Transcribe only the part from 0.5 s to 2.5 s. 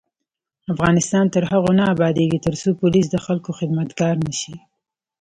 افغانستان تر هغو نه ابادیږي،